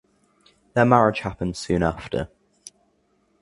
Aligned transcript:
Their 0.73 0.85
marriage 0.85 1.19
happens 1.19 1.59
soon 1.59 1.83
after. 1.83 2.27